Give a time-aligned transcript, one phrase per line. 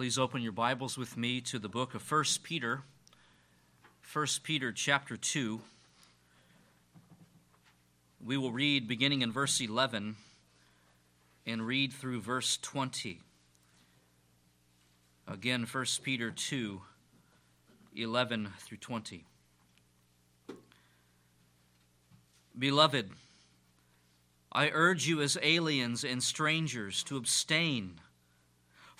[0.00, 2.80] Please open your Bibles with me to the book of 1 Peter.
[4.10, 5.60] 1 Peter chapter 2.
[8.24, 10.16] We will read beginning in verse 11
[11.44, 13.20] and read through verse 20.
[15.28, 16.80] Again, 1 Peter 2
[17.94, 19.24] 11 through 20.
[22.58, 23.10] Beloved,
[24.50, 28.00] I urge you as aliens and strangers to abstain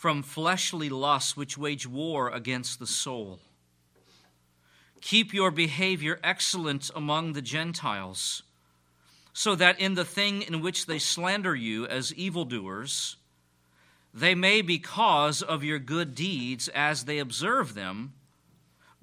[0.01, 3.39] from fleshly lusts which wage war against the soul.
[5.03, 8.43] Keep your behavior excellent among the Gentiles,
[9.35, 13.17] so that in the thing in which they slander you as evildoers,
[14.15, 18.15] they may, because of your good deeds as they observe them,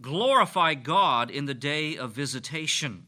[0.01, 3.05] glorify God in the day of visitation.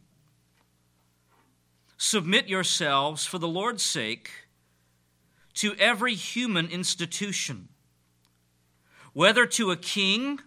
[1.97, 4.29] Submit yourselves for the Lord's sake
[5.55, 7.67] to every human institution
[9.13, 10.39] whether to a king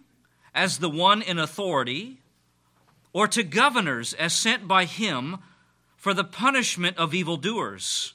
[0.53, 2.19] as the one in authority,
[3.11, 5.37] or to governors as sent by him
[5.95, 8.13] for the punishment of evildoers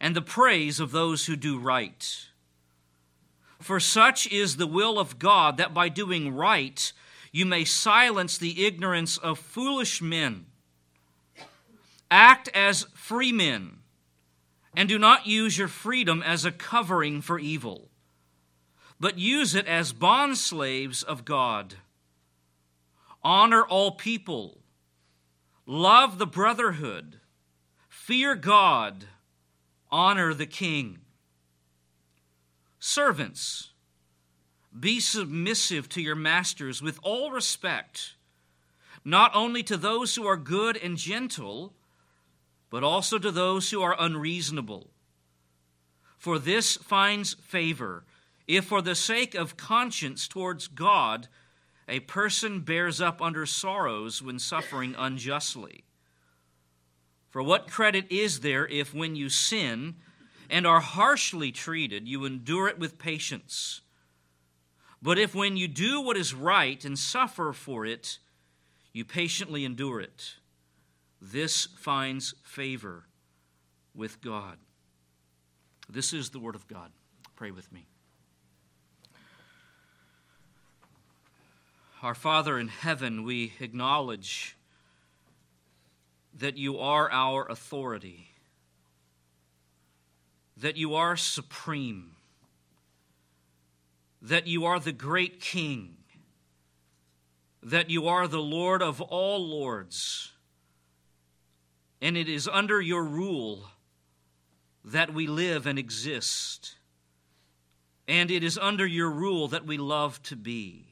[0.00, 2.26] and the praise of those who do right.
[3.60, 6.92] For such is the will of God that by doing right
[7.32, 10.46] you may silence the ignorance of foolish men.
[12.10, 13.78] Act as free men,
[14.74, 17.89] and do not use your freedom as a covering for evil
[19.00, 21.76] but use it as bondslaves of God.
[23.24, 24.58] Honor all people,
[25.64, 27.18] love the brotherhood,
[27.88, 29.06] fear God,
[29.90, 30.98] honor the king.
[32.78, 33.70] Servants,
[34.78, 38.14] be submissive to your masters with all respect,
[39.04, 41.72] not only to those who are good and gentle,
[42.68, 44.90] but also to those who are unreasonable.
[46.16, 48.04] For this finds favor
[48.56, 51.28] if for the sake of conscience towards God,
[51.88, 55.84] a person bears up under sorrows when suffering unjustly.
[57.28, 59.94] For what credit is there if, when you sin
[60.48, 63.82] and are harshly treated, you endure it with patience?
[65.00, 68.18] But if, when you do what is right and suffer for it,
[68.92, 70.34] you patiently endure it,
[71.22, 73.04] this finds favor
[73.94, 74.58] with God.
[75.88, 76.90] This is the Word of God.
[77.36, 77.86] Pray with me.
[82.02, 84.56] Our Father in heaven, we acknowledge
[86.38, 88.30] that you are our authority,
[90.56, 92.12] that you are supreme,
[94.22, 95.96] that you are the great King,
[97.62, 100.32] that you are the Lord of all lords,
[102.00, 103.64] and it is under your rule
[104.86, 106.76] that we live and exist,
[108.08, 110.89] and it is under your rule that we love to be.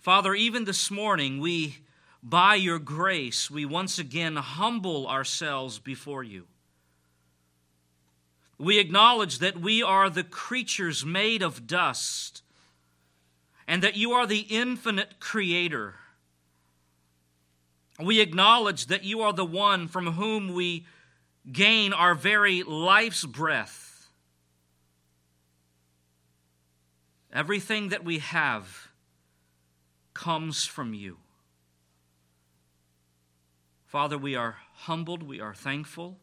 [0.00, 1.76] Father, even this morning, we,
[2.22, 6.46] by your grace, we once again humble ourselves before you.
[8.56, 12.42] We acknowledge that we are the creatures made of dust
[13.68, 15.96] and that you are the infinite creator.
[18.02, 20.86] We acknowledge that you are the one from whom we
[21.52, 24.08] gain our very life's breath.
[27.30, 28.89] Everything that we have
[30.14, 31.18] comes from you.
[33.86, 36.18] Father, we are humbled, we are thankful,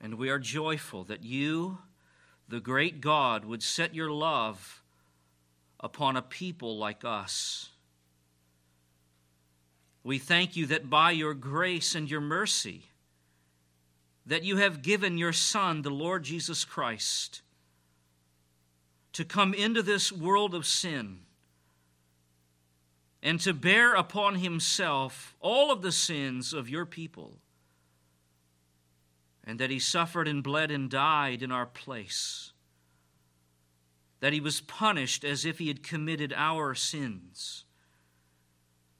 [0.00, 1.78] and we are joyful that you,
[2.48, 4.82] the great God, would set your love
[5.80, 7.70] upon a people like us.
[10.04, 12.82] We thank you that by your grace and your mercy,
[14.24, 17.42] that you have given your Son, the Lord Jesus Christ,
[19.14, 21.23] to come into this world of sin
[23.24, 27.38] and to bear upon himself all of the sins of your people,
[29.42, 32.52] and that he suffered and bled and died in our place,
[34.20, 37.64] that he was punished as if he had committed our sins.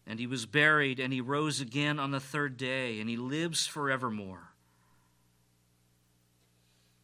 [0.06, 3.66] And he was buried, and he rose again on the third day, and he lives
[3.66, 4.50] forevermore.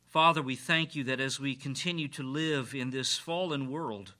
[0.09, 4.15] Father, we thank you that as we continue to live in this fallen world,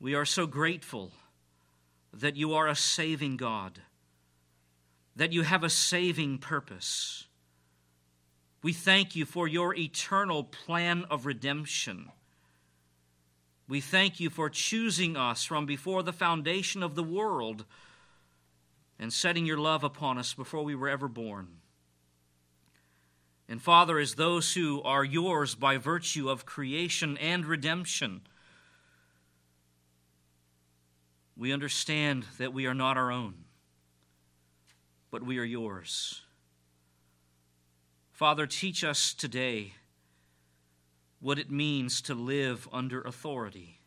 [0.00, 1.12] we are so grateful
[2.12, 3.80] that you are a saving God,
[5.14, 7.26] that you have a saving purpose.
[8.62, 12.10] We thank you for your eternal plan of redemption.
[13.68, 17.64] We thank you for choosing us from before the foundation of the world
[18.98, 21.48] and setting your love upon us before we were ever born.
[23.48, 28.22] And Father, as those who are yours by virtue of creation and redemption,
[31.36, 33.34] we understand that we are not our own,
[35.10, 36.22] but we are yours.
[38.12, 39.74] Father, teach us today
[41.20, 43.80] what it means to live under authority.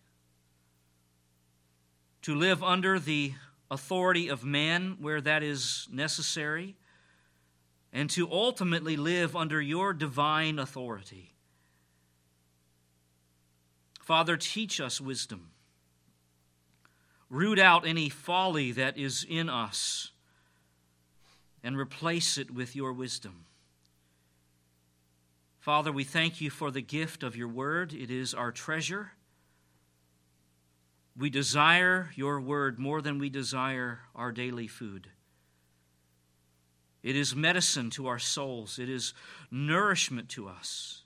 [2.24, 3.34] To live under the
[3.72, 6.76] authority of man where that is necessary,
[7.92, 11.34] and to ultimately live under your divine authority.
[14.02, 15.50] Father, teach us wisdom.
[17.30, 20.12] Root out any folly that is in us
[21.64, 23.46] and replace it with your wisdom.
[25.60, 27.94] Father, we thank you for the gift of your word.
[27.94, 29.12] It is our treasure.
[31.18, 35.10] We desire your word more than we desire our daily food.
[37.04, 39.14] It is medicine to our souls, it is
[39.52, 41.04] nourishment to us.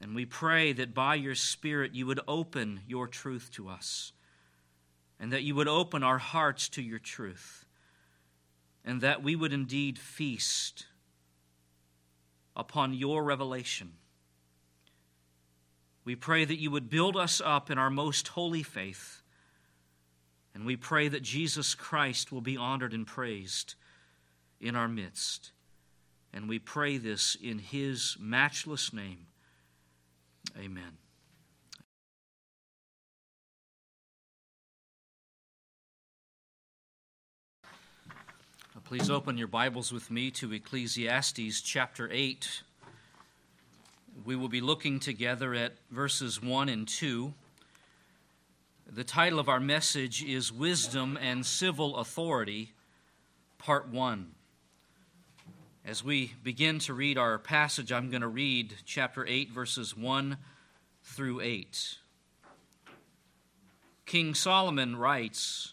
[0.00, 4.12] And we pray that by your Spirit you would open your truth to us,
[5.22, 7.64] and that you would open our hearts to your truth,
[8.84, 10.86] and that we would indeed feast
[12.56, 13.92] upon your revelation.
[16.04, 19.22] We pray that you would build us up in our most holy faith.
[20.54, 23.76] And we pray that Jesus Christ will be honored and praised
[24.60, 25.52] in our midst.
[26.32, 29.26] And we pray this in his matchless name.
[30.58, 31.01] Amen.
[38.92, 42.62] Please open your Bibles with me to Ecclesiastes chapter 8.
[44.26, 47.32] We will be looking together at verses 1 and 2.
[48.92, 52.72] The title of our message is Wisdom and Civil Authority,
[53.56, 54.32] Part 1.
[55.86, 60.36] As we begin to read our passage, I'm going to read chapter 8, verses 1
[61.02, 61.96] through 8.
[64.04, 65.72] King Solomon writes,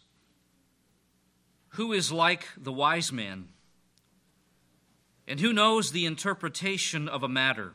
[1.79, 3.47] who is like the wise man?
[5.25, 7.71] And who knows the interpretation of a matter?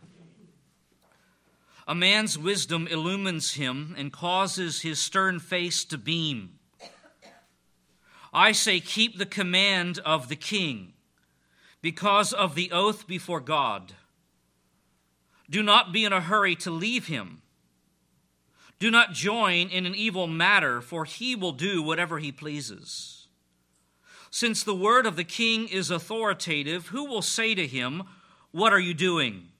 [1.88, 6.58] A man's wisdom illumines him and causes his stern face to beam.
[8.30, 10.92] I say, keep the command of the king
[11.80, 13.94] because of the oath before God.
[15.48, 17.40] Do not be in a hurry to leave him.
[18.78, 23.23] Do not join in an evil matter, for he will do whatever he pleases.
[24.34, 28.02] Since the word of the king is authoritative, who will say to him,
[28.50, 29.50] What are you doing?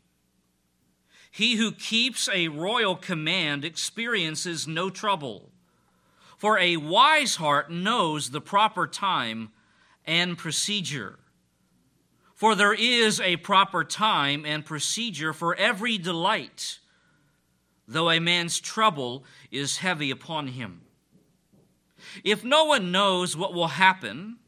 [1.30, 5.52] He who keeps a royal command experiences no trouble,
[6.36, 9.52] for a wise heart knows the proper time
[10.04, 11.20] and procedure.
[12.34, 16.80] For there is a proper time and procedure for every delight,
[17.86, 19.22] though a man's trouble
[19.52, 20.80] is heavy upon him.
[22.24, 24.38] If no one knows what will happen,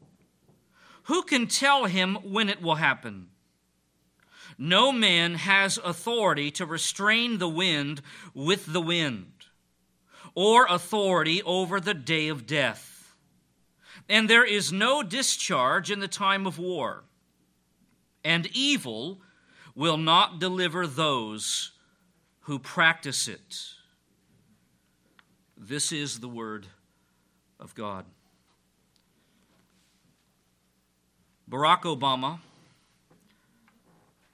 [1.07, 3.27] who can tell him when it will happen?
[4.57, 8.01] No man has authority to restrain the wind
[8.33, 9.31] with the wind,
[10.35, 13.15] or authority over the day of death.
[14.09, 17.03] And there is no discharge in the time of war.
[18.23, 19.21] And evil
[19.75, 21.71] will not deliver those
[22.41, 23.63] who practice it.
[25.55, 26.67] This is the word
[27.59, 28.05] of God.
[31.49, 32.39] Barack Obama,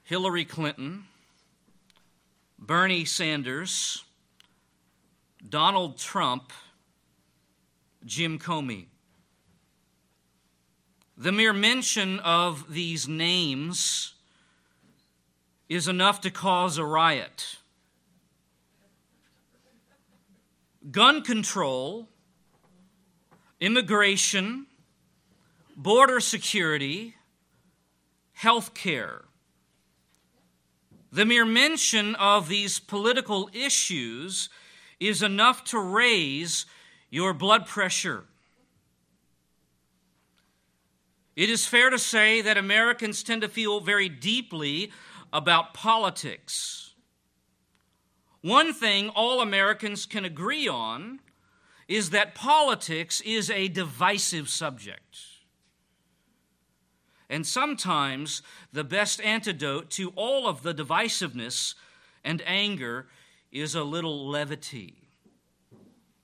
[0.03, 1.05] Hillary Clinton,
[2.57, 4.03] Bernie Sanders,
[5.47, 6.51] Donald Trump,
[8.03, 8.87] Jim Comey.
[11.15, 14.15] The mere mention of these names
[15.69, 17.57] is enough to cause a riot.
[20.89, 22.07] Gun control,
[23.59, 24.65] immigration,
[25.75, 27.15] border security,
[28.33, 29.25] health care.
[31.11, 34.49] The mere mention of these political issues
[34.99, 36.65] is enough to raise
[37.09, 38.25] your blood pressure.
[41.35, 44.91] It is fair to say that Americans tend to feel very deeply
[45.31, 46.93] about politics.
[48.41, 51.19] One thing all Americans can agree on
[51.87, 55.32] is that politics is a divisive subject.
[57.33, 61.73] And sometimes the best antidote to all of the divisiveness
[62.23, 63.07] and anger
[63.51, 65.09] is a little levity,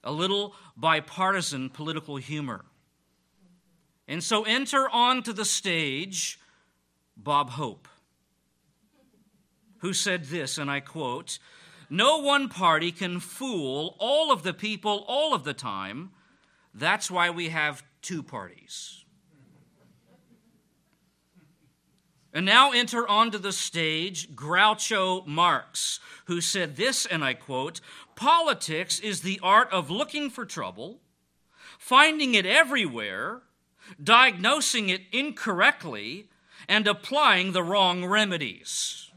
[0.03, 2.63] a little bipartisan political humor.
[4.07, 6.39] And so enter onto the stage
[7.17, 7.87] Bob Hope.
[9.79, 11.39] who said this, and I quote
[11.89, 16.11] No one party can fool all of the people all of the time.
[16.71, 19.05] That's why we have two parties.
[22.33, 27.81] And now enter onto the stage Groucho Marx, who said this, and I quote
[28.15, 30.99] Politics is the art of looking for trouble,
[31.79, 33.41] finding it everywhere,
[34.01, 36.29] diagnosing it incorrectly,
[36.67, 39.09] and applying the wrong remedies.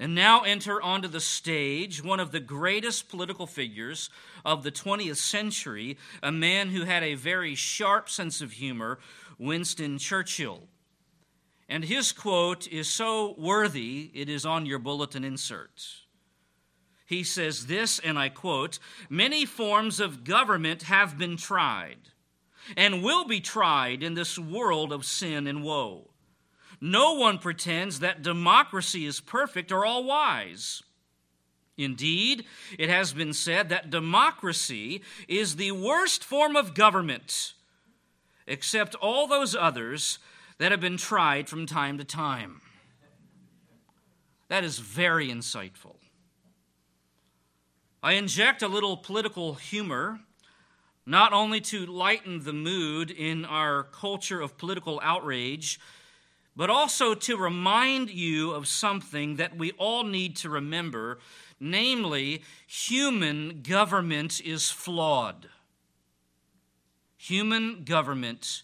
[0.00, 4.10] And now enter onto the stage one of the greatest political figures
[4.44, 9.00] of the 20th century, a man who had a very sharp sense of humor,
[9.38, 10.68] Winston Churchill.
[11.68, 15.84] And his quote is so worthy, it is on your bulletin insert.
[17.06, 18.78] He says this, and I quote
[19.08, 22.10] Many forms of government have been tried
[22.76, 26.10] and will be tried in this world of sin and woe.
[26.80, 30.82] No one pretends that democracy is perfect or all wise.
[31.76, 32.44] Indeed,
[32.78, 37.54] it has been said that democracy is the worst form of government
[38.48, 40.18] except all those others
[40.58, 42.60] that have been tried from time to time.
[44.48, 45.96] That is very insightful.
[48.02, 50.20] I inject a little political humor,
[51.04, 55.78] not only to lighten the mood in our culture of political outrage,
[56.56, 61.18] but also to remind you of something that we all need to remember
[61.60, 65.48] namely, human government is flawed.
[67.18, 68.62] Human government,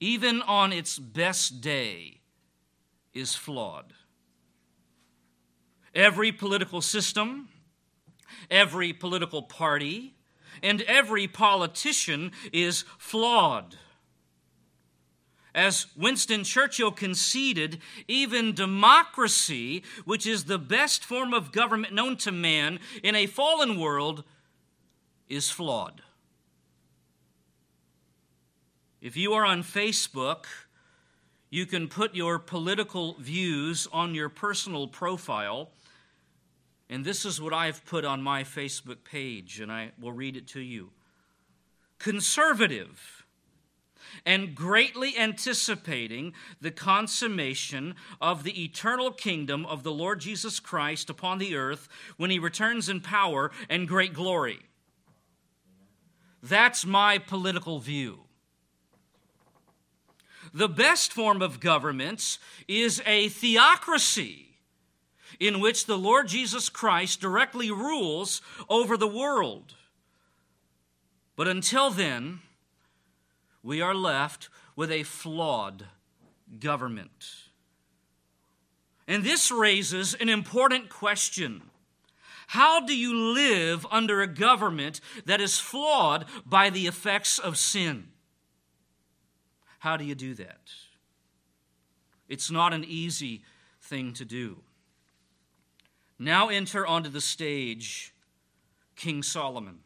[0.00, 2.20] even on its best day,
[3.14, 3.94] is flawed.
[5.94, 7.48] Every political system,
[8.50, 10.14] every political party,
[10.62, 13.76] and every politician is flawed.
[15.54, 22.32] As Winston Churchill conceded, even democracy, which is the best form of government known to
[22.32, 24.24] man in a fallen world,
[25.28, 26.02] is flawed.
[29.06, 30.46] If you are on Facebook,
[31.48, 35.70] you can put your political views on your personal profile.
[36.90, 40.48] And this is what I've put on my Facebook page, and I will read it
[40.48, 40.90] to you.
[42.00, 43.24] Conservative
[44.24, 51.38] and greatly anticipating the consummation of the eternal kingdom of the Lord Jesus Christ upon
[51.38, 54.62] the earth when he returns in power and great glory.
[56.42, 58.25] That's my political view.
[60.56, 64.56] The best form of governments is a theocracy
[65.38, 69.74] in which the Lord Jesus Christ directly rules over the world.
[71.36, 72.40] But until then,
[73.62, 75.88] we are left with a flawed
[76.58, 77.26] government.
[79.06, 81.64] And this raises an important question.
[82.46, 88.08] How do you live under a government that is flawed by the effects of sin?
[89.86, 90.72] How do you do that?
[92.28, 93.44] It's not an easy
[93.80, 94.56] thing to do.
[96.18, 98.12] Now enter onto the stage
[98.96, 99.78] King Solomon.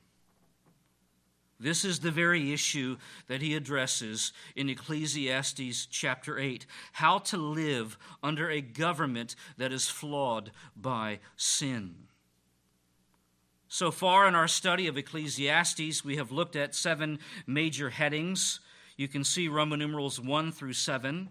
[1.59, 7.99] This is the very issue that he addresses in Ecclesiastes chapter 8 how to live
[8.23, 12.07] under a government that is flawed by sin.
[13.69, 18.61] So far in our study of Ecclesiastes, we have looked at seven major headings
[19.01, 21.31] you can see Roman numerals 1 through 7.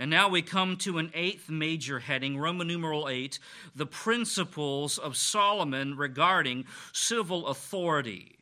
[0.00, 3.38] And now we come to an eighth major heading, Roman numeral 8,
[3.72, 8.40] the principles of Solomon regarding civil authority.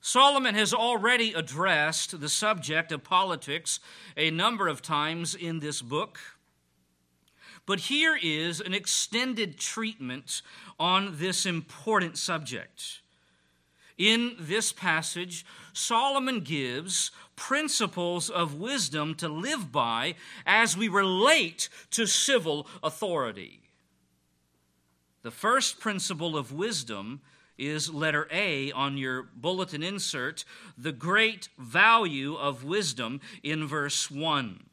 [0.00, 3.78] Solomon has already addressed the subject of politics
[4.16, 6.18] a number of times in this book.
[7.66, 10.40] But here is an extended treatment
[10.80, 13.01] on this important subject.
[13.98, 20.14] In this passage, Solomon gives principles of wisdom to live by
[20.46, 23.60] as we relate to civil authority.
[25.22, 27.20] The first principle of wisdom
[27.58, 30.44] is letter A on your bulletin insert,
[30.76, 34.64] the great value of wisdom in verse 1.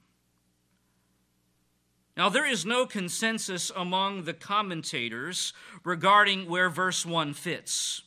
[2.17, 8.01] Now, there is no consensus among the commentators regarding where verse 1 fits.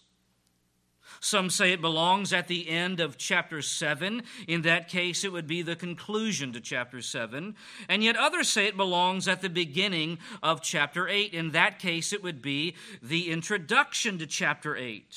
[1.24, 4.24] Some say it belongs at the end of chapter 7.
[4.48, 7.54] In that case, it would be the conclusion to chapter 7.
[7.88, 11.32] And yet others say it belongs at the beginning of chapter 8.
[11.32, 15.16] In that case, it would be the introduction to chapter 8.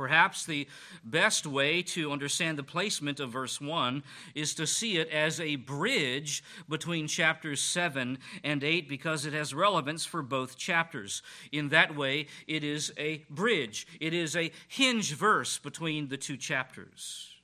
[0.00, 0.66] Perhaps the
[1.04, 4.02] best way to understand the placement of verse 1
[4.34, 9.52] is to see it as a bridge between chapters 7 and 8 because it has
[9.52, 11.20] relevance for both chapters.
[11.52, 16.38] In that way, it is a bridge, it is a hinge verse between the two
[16.38, 17.34] chapters.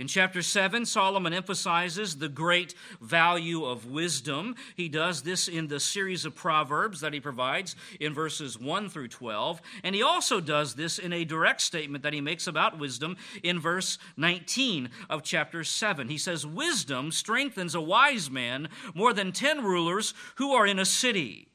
[0.00, 4.56] In chapter 7, Solomon emphasizes the great value of wisdom.
[4.74, 9.08] He does this in the series of proverbs that he provides in verses 1 through
[9.08, 9.60] 12.
[9.84, 13.60] And he also does this in a direct statement that he makes about wisdom in
[13.60, 16.08] verse 19 of chapter 7.
[16.08, 20.86] He says, Wisdom strengthens a wise man more than 10 rulers who are in a
[20.86, 21.48] city.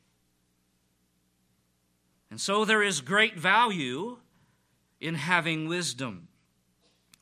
[2.29, 4.19] And so there is great value
[5.01, 6.27] in having wisdom.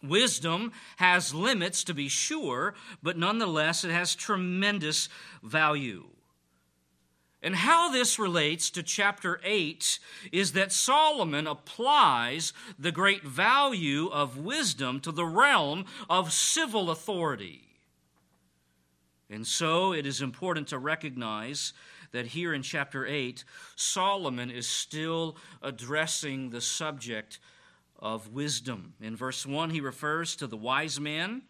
[0.03, 5.07] Wisdom has limits, to be sure, but nonetheless, it has tremendous
[5.41, 6.05] value.
[7.41, 10.00] And how this relates to chapter 8
[10.31, 17.63] is that Solomon applies the great value of wisdom to the realm of civil authority.
[19.29, 21.74] And so it is important to recognize
[22.13, 23.43] that here in chapter 8,
[23.75, 27.39] Solomon is still addressing the subject
[28.03, 28.93] of wisdom.
[29.01, 31.43] In verse 1, he refers to the wise man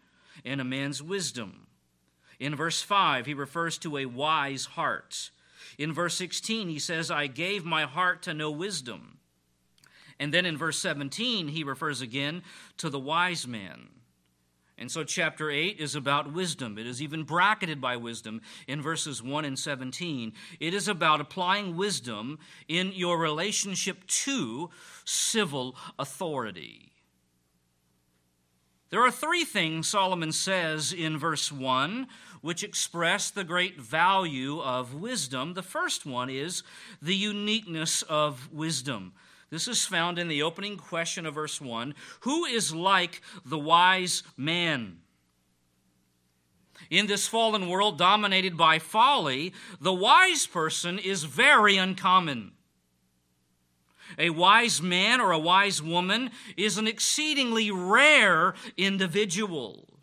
[0.44, 1.66] and a man's wisdom.
[2.38, 5.30] In verse 5, he refers to a wise heart.
[5.76, 9.18] In verse 16, he says, I gave my heart to know wisdom.
[10.20, 12.42] And then in verse 17, he refers again
[12.76, 13.88] to the wise man.
[14.76, 16.78] And so, chapter 8 is about wisdom.
[16.78, 20.32] It is even bracketed by wisdom in verses 1 and 17.
[20.58, 24.70] It is about applying wisdom in your relationship to
[25.04, 26.90] civil authority.
[28.90, 32.06] There are three things Solomon says in verse 1
[32.42, 35.54] which express the great value of wisdom.
[35.54, 36.62] The first one is
[37.00, 39.14] the uniqueness of wisdom.
[39.54, 44.24] This is found in the opening question of verse 1 Who is like the wise
[44.36, 44.98] man?
[46.90, 52.54] In this fallen world dominated by folly, the wise person is very uncommon.
[54.18, 59.93] A wise man or a wise woman is an exceedingly rare individual.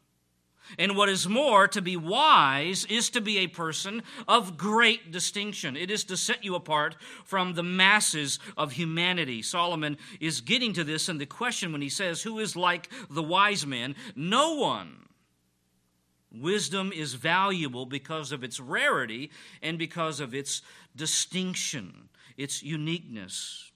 [0.77, 5.75] And what is more, to be wise is to be a person of great distinction.
[5.75, 9.41] It is to set you apart from the masses of humanity.
[9.41, 13.23] Solomon is getting to this in the question when he says, Who is like the
[13.23, 13.95] wise man?
[14.15, 15.07] No one.
[16.33, 19.31] Wisdom is valuable because of its rarity
[19.61, 20.61] and because of its
[20.95, 23.71] distinction, its uniqueness.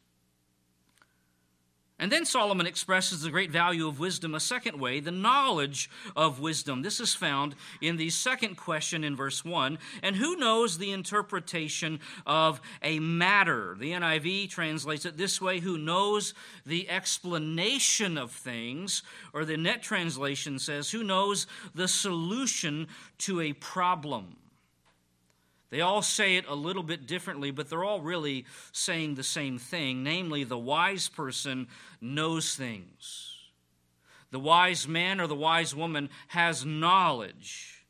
[1.98, 6.42] And then Solomon expresses the great value of wisdom a second way, the knowledge of
[6.42, 6.82] wisdom.
[6.82, 9.78] This is found in the second question in verse 1.
[10.04, 13.78] And who knows the interpretation of a matter?
[13.80, 16.34] The NIV translates it this way who knows
[16.66, 19.02] the explanation of things?
[19.32, 22.88] Or the net translation says, who knows the solution
[23.20, 24.36] to a problem?
[25.70, 29.58] They all say it a little bit differently, but they're all really saying the same
[29.58, 31.68] thing namely, the wise person
[32.00, 33.32] knows things.
[34.32, 37.86] The wise man or the wise woman has knowledge.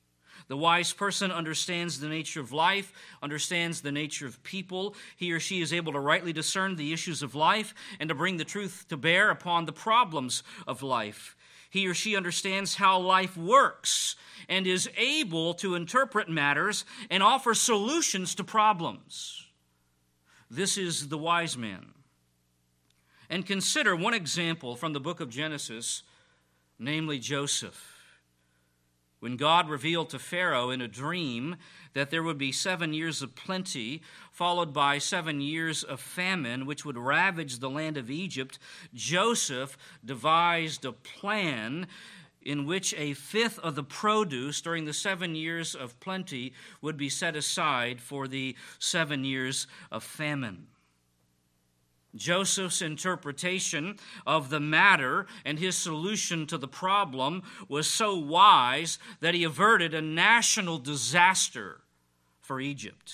[0.47, 4.95] The wise person understands the nature of life, understands the nature of people.
[5.15, 8.37] He or she is able to rightly discern the issues of life and to bring
[8.37, 11.35] the truth to bear upon the problems of life.
[11.75, 14.15] He or she understands how life works
[14.47, 19.45] and is able to interpret matters and offer solutions to problems.
[20.49, 21.87] This is the wise man.
[23.29, 26.03] And consider one example from the book of Genesis,
[26.79, 27.97] namely Joseph.
[29.19, 31.57] When God revealed to Pharaoh in a dream
[31.95, 36.85] that there would be seven years of plenty, followed by seven years of famine, which
[36.85, 38.59] would ravage the land of Egypt,
[38.93, 41.87] Joseph devised a plan
[42.41, 47.09] in which a fifth of the produce during the seven years of plenty would be
[47.09, 50.67] set aside for the seven years of famine.
[52.13, 59.33] Joseph's interpretation of the matter and his solution to the problem was so wise that
[59.33, 61.81] he averted a national disaster
[62.45, 63.13] for Egypt.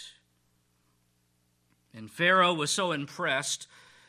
[1.93, 3.67] And Pharaoh was so impressed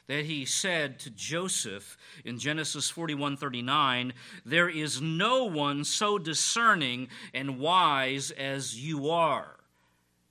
[0.09, 4.13] that he said to Joseph in Genesis 41:39,
[4.45, 9.61] "There is no one so discerning and wise as you are."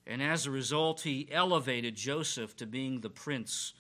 [0.06, 3.74] And as a result, he elevated Joseph to being the prince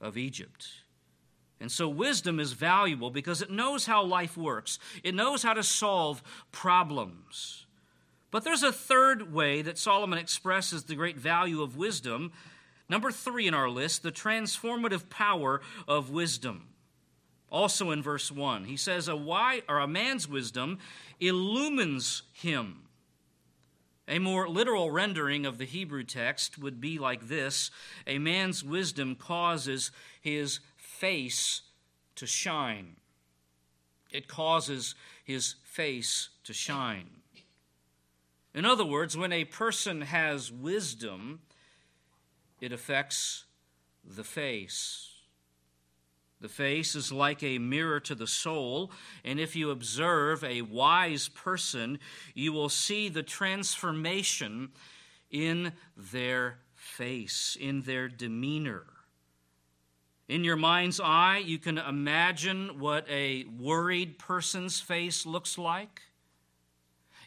[0.00, 0.84] of Egypt.
[1.60, 5.62] And so, wisdom is valuable because it knows how life works, it knows how to
[5.62, 7.63] solve problems.
[8.34, 12.32] But there's a third way that Solomon expresses the great value of wisdom,
[12.88, 16.70] Number three in our list, the transformative power of wisdom.
[17.48, 20.80] Also in verse 1, he says, A, why, or a man's wisdom
[21.20, 22.88] illumines him.
[24.08, 27.70] A more literal rendering of the Hebrew text would be like this
[28.04, 31.62] A man's wisdom causes his face
[32.16, 32.96] to shine.
[34.10, 37.22] It causes his face to shine.
[38.54, 41.40] In other words, when a person has wisdom,
[42.60, 43.44] it affects
[44.04, 45.10] the face.
[46.40, 48.92] The face is like a mirror to the soul,
[49.24, 51.98] and if you observe a wise person,
[52.34, 54.70] you will see the transformation
[55.30, 58.84] in their face, in their demeanor.
[60.28, 66.02] In your mind's eye, you can imagine what a worried person's face looks like.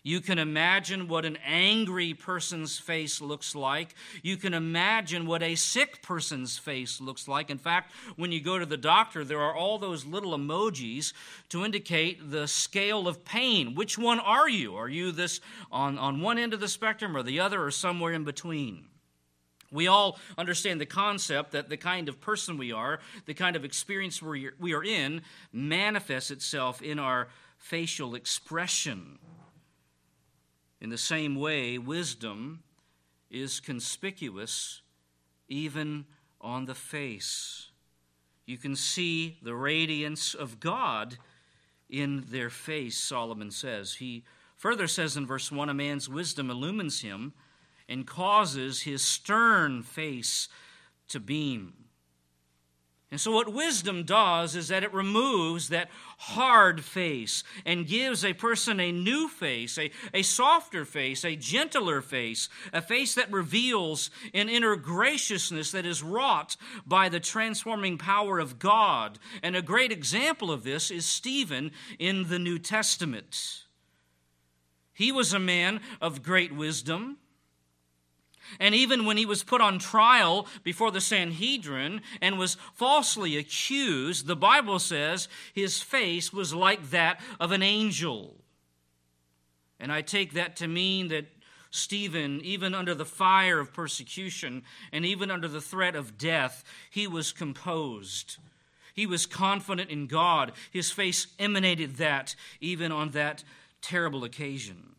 [0.07, 3.93] You can imagine what an angry person's face looks like.
[4.23, 7.49] You can imagine what a sick person's face looks like.
[7.49, 11.11] In fact, when you go to the doctor, there are all those little emojis
[11.49, 13.75] to indicate the scale of pain.
[13.75, 14.77] Which one are you?
[14.77, 15.41] Are you this
[15.73, 18.85] on, on one end of the spectrum or the other or somewhere in between?
[19.73, 23.65] We all understand the concept that the kind of person we are, the kind of
[23.65, 29.19] experience we are in, manifests itself in our facial expression.
[30.79, 32.63] In the same way, wisdom
[33.29, 34.81] is conspicuous
[35.49, 36.05] even
[36.39, 37.71] on the face.
[38.45, 41.17] You can see the radiance of God
[41.89, 43.95] in their face, Solomon says.
[43.95, 44.23] He
[44.55, 47.33] further says in verse 1 a man's wisdom illumines him
[47.89, 50.47] and causes his stern face
[51.07, 51.86] to beam.
[53.09, 58.33] And so, what wisdom does is that it removes that hard face and gives a
[58.33, 64.09] person a new face, a, a softer face, a gentler face, a face that reveals
[64.33, 69.19] an inner graciousness that is wrought by the transforming power of God.
[69.41, 73.63] And a great example of this is Stephen in the New Testament.
[74.93, 77.19] He was a man of great wisdom.
[78.59, 84.27] And even when he was put on trial before the Sanhedrin and was falsely accused,
[84.27, 88.35] the Bible says his face was like that of an angel.
[89.79, 91.25] And I take that to mean that
[91.69, 97.07] Stephen, even under the fire of persecution and even under the threat of death, he
[97.07, 98.37] was composed.
[98.93, 100.53] He was confident in God.
[100.71, 103.43] His face emanated that even on that
[103.81, 104.95] terrible occasion.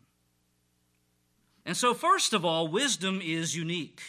[1.69, 4.01] And so, first of all, wisdom is unique.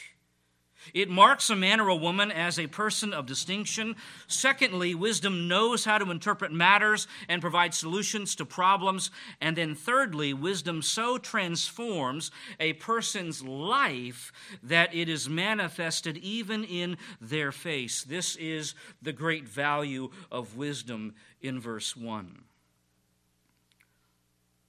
[0.94, 3.96] It marks a man or a woman as a person of distinction.
[4.29, 9.11] Secondly, wisdom knows how to interpret matters and provide solutions to problems.
[9.42, 16.96] And then, thirdly, wisdom so transforms a person's life that it is manifested even in
[17.20, 18.03] their face.
[18.03, 22.38] This is the great value of wisdom in verse 1.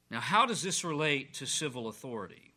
[0.10, 2.50] Now, how does this relate to civil authority?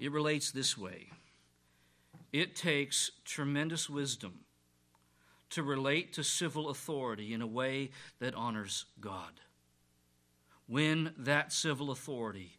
[0.00, 1.08] It relates this way
[2.32, 4.40] it takes tremendous wisdom
[5.50, 9.40] to relate to civil authority in a way that honors God.
[10.66, 12.58] When that civil authority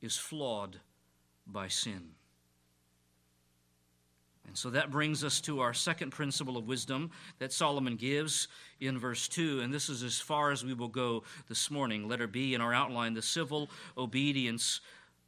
[0.00, 0.80] is flawed
[1.46, 2.14] by sin.
[4.46, 8.48] And so that brings us to our second principle of wisdom that Solomon gives
[8.80, 9.60] in verse 2.
[9.60, 12.08] And this is as far as we will go this morning.
[12.08, 14.80] Letter B in our outline the civil obedience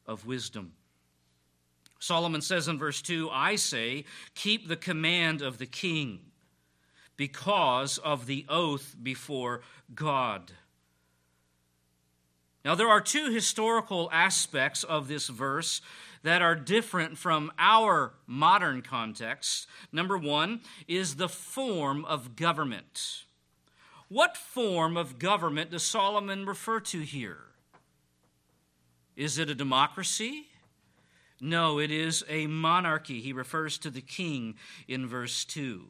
[0.06, 0.72] of wisdom.
[2.04, 6.20] Solomon says in verse 2 I say, keep the command of the king
[7.16, 9.62] because of the oath before
[9.94, 10.52] God.
[12.62, 15.80] Now, there are two historical aspects of this verse
[16.22, 19.66] that are different from our modern context.
[19.90, 23.24] Number one is the form of government.
[24.08, 27.44] What form of government does Solomon refer to here?
[29.16, 30.48] Is it a democracy?
[31.40, 33.20] No, it is a monarchy.
[33.20, 34.54] He refers to the king
[34.86, 35.86] in verse 2.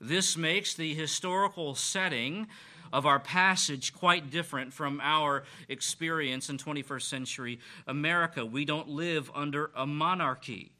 [0.00, 2.46] This makes the historical setting
[2.92, 8.46] of our passage quite different from our experience in 21st century America.
[8.46, 10.72] We don't live under a monarchy.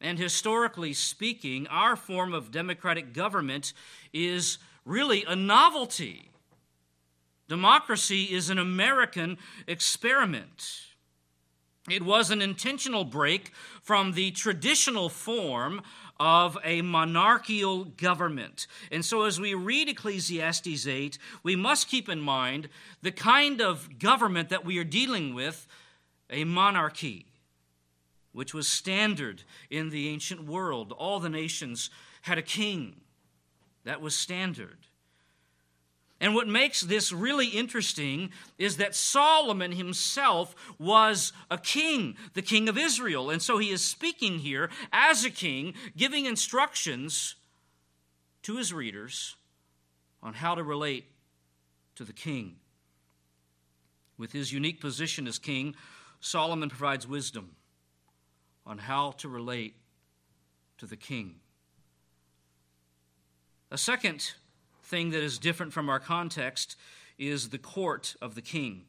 [0.00, 3.74] And historically speaking, our form of democratic government
[4.12, 6.30] is really a novelty.
[7.48, 10.89] Democracy is an American experiment.
[11.90, 15.82] It was an intentional break from the traditional form
[16.18, 18.66] of a monarchical government.
[18.92, 22.68] And so, as we read Ecclesiastes 8, we must keep in mind
[23.02, 25.66] the kind of government that we are dealing with
[26.28, 27.26] a monarchy.
[28.32, 30.92] which was standard in the ancient world.
[30.92, 31.90] All the nations
[32.22, 33.00] had a king.
[33.82, 34.86] That was standard.
[36.20, 42.68] And what makes this really interesting is that Solomon himself was a king, the king
[42.68, 43.30] of Israel.
[43.30, 47.36] And so he is speaking here as a king, giving instructions
[48.42, 49.36] to his readers
[50.22, 51.06] on how to relate
[51.94, 52.56] to the king.
[54.18, 55.74] With his unique position as king,
[56.20, 57.56] Solomon provides wisdom
[58.66, 59.74] on how to relate
[60.76, 61.36] to the king.
[63.70, 64.32] A second
[64.90, 66.76] thing that is different from our context
[67.16, 68.82] is the court of the king.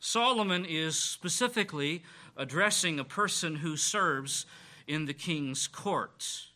[0.00, 2.02] Solomon is specifically
[2.36, 4.46] addressing a person who serves
[4.86, 6.46] in the king's court.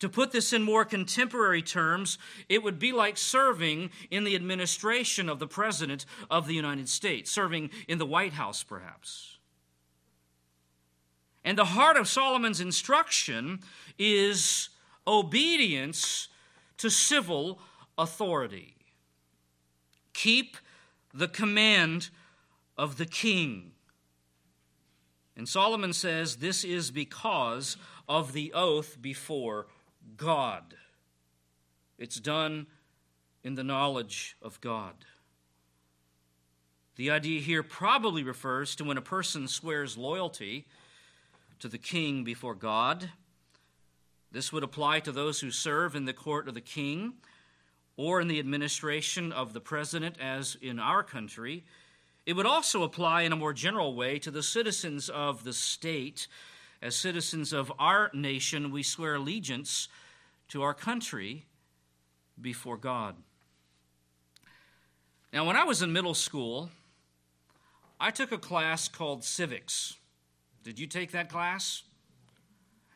[0.00, 2.16] To put this in more contemporary terms,
[2.48, 7.30] it would be like serving in the administration of the President of the United States,
[7.30, 9.36] serving in the White House, perhaps.
[11.44, 13.60] And the heart of Solomon's instruction
[13.98, 14.70] is
[15.06, 16.28] obedience
[16.78, 17.60] to civil
[17.98, 18.76] authority.
[20.12, 20.56] Keep
[21.12, 22.10] the command
[22.76, 23.72] of the king.
[25.36, 27.76] And Solomon says this is because
[28.08, 29.66] of the oath before
[30.16, 30.74] God.
[31.98, 32.66] It's done
[33.42, 35.04] in the knowledge of God.
[36.96, 40.66] The idea here probably refers to when a person swears loyalty
[41.58, 43.10] to the king before God.
[44.32, 47.14] This would apply to those who serve in the court of the king
[47.96, 51.64] or in the administration of the president, as in our country.
[52.24, 56.28] It would also apply in a more general way to the citizens of the state.
[56.80, 59.88] As citizens of our nation, we swear allegiance
[60.48, 61.44] to our country
[62.40, 63.16] before God.
[65.32, 66.70] Now, when I was in middle school,
[68.00, 69.96] I took a class called civics.
[70.62, 71.82] Did you take that class?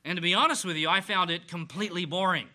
[0.05, 2.49] And to be honest with you, I found it completely boring.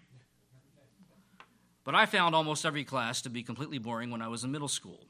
[1.84, 4.68] But I found almost every class to be completely boring when I was in middle
[4.68, 5.06] school.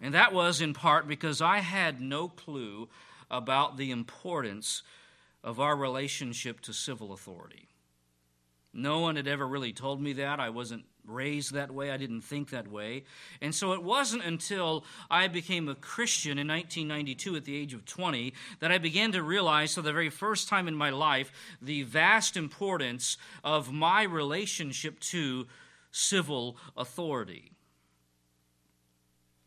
[0.00, 2.88] And that was in part because I had no clue
[3.30, 4.82] about the importance
[5.42, 7.68] of our relationship to civil authority.
[8.72, 10.40] No one had ever really told me that.
[10.40, 11.90] I wasn't raised that way.
[11.90, 13.04] I didn't think that way.
[13.40, 17.84] And so it wasn't until I became a Christian in 1992 at the age of
[17.84, 21.82] 20 that I began to realize, for the very first time in my life, the
[21.82, 25.46] vast importance of my relationship to
[25.90, 27.52] civil authority.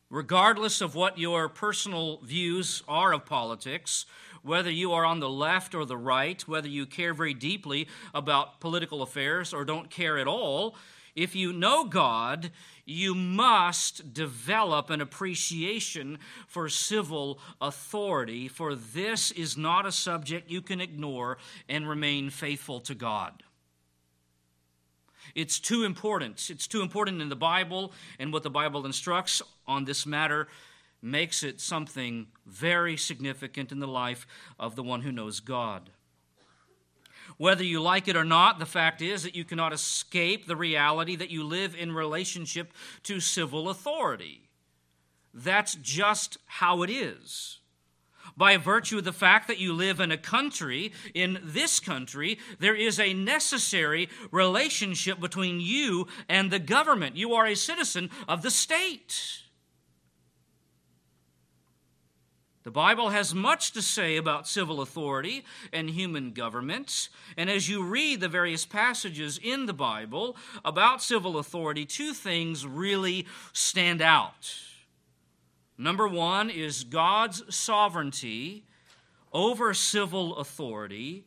[0.09, 4.05] Regardless of what your personal views are of politics,
[4.41, 8.61] whether you are on the left or the right, whether you care very deeply about
[8.61, 10.77] political affairs or don't care at all,
[11.17, 12.51] if you know God,
[12.86, 20.62] you must develop an appreciation for civil authority, for this is not a subject you
[20.62, 23.41] can ignore and remain faithful to God.
[25.34, 26.49] It's too important.
[26.51, 30.47] It's too important in the Bible and what the Bible instructs on this matter
[31.01, 34.27] makes it something very significant in the life
[34.60, 35.89] of the one who knows God.
[37.38, 41.15] Whether you like it or not, the fact is that you cannot escape the reality
[41.15, 42.73] that you live in relationship
[43.04, 44.50] to civil authority.
[45.34, 47.60] That's just how it is.
[48.36, 52.76] By virtue of the fact that you live in a country, in this country, there
[52.76, 57.15] is a necessary relationship between you and the government.
[57.15, 59.43] You are a citizen of the state.
[62.67, 67.08] The Bible has much to say about civil authority and human government.
[67.38, 72.67] And as you read the various passages in the Bible about civil authority, two things
[72.67, 74.53] really stand out.
[75.77, 78.65] Number one is God's sovereignty
[79.32, 81.23] over civil authority.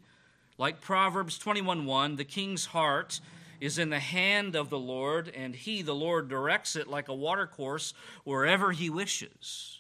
[0.59, 3.19] Like Proverbs 21:1, the king's heart
[3.61, 7.15] is in the hand of the Lord, and he, the Lord, directs it like a
[7.15, 9.80] watercourse wherever he wishes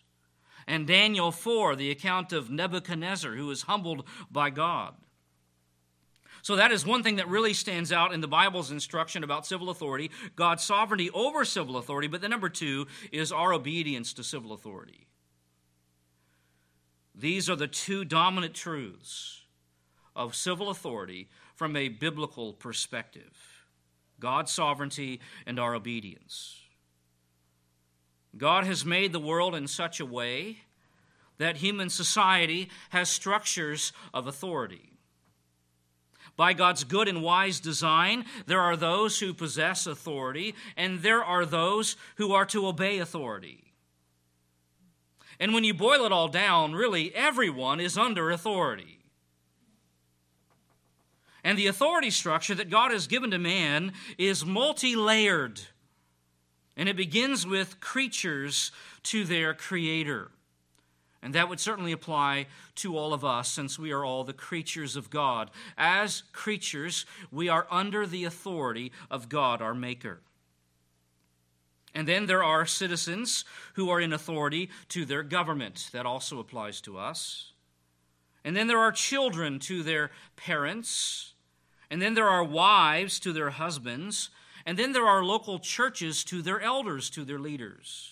[0.70, 4.94] and Daniel 4, the account of Nebuchadnezzar, who was humbled by God.
[6.42, 9.68] So, that is one thing that really stands out in the Bible's instruction about civil
[9.68, 12.06] authority God's sovereignty over civil authority.
[12.06, 15.08] But the number two is our obedience to civil authority.
[17.16, 19.42] These are the two dominant truths
[20.14, 23.64] of civil authority from a biblical perspective
[24.20, 26.59] God's sovereignty and our obedience.
[28.36, 30.58] God has made the world in such a way
[31.38, 34.92] that human society has structures of authority.
[36.36, 41.44] By God's good and wise design, there are those who possess authority, and there are
[41.44, 43.72] those who are to obey authority.
[45.38, 48.98] And when you boil it all down, really everyone is under authority.
[51.42, 55.60] And the authority structure that God has given to man is multi layered.
[56.76, 58.72] And it begins with creatures
[59.04, 60.30] to their creator.
[61.22, 64.96] And that would certainly apply to all of us since we are all the creatures
[64.96, 65.50] of God.
[65.76, 70.20] As creatures, we are under the authority of God, our Maker.
[71.94, 75.90] And then there are citizens who are in authority to their government.
[75.92, 77.52] That also applies to us.
[78.44, 81.34] And then there are children to their parents.
[81.90, 84.30] And then there are wives to their husbands.
[84.70, 88.08] And then there are local churches to their elders, to their leaders.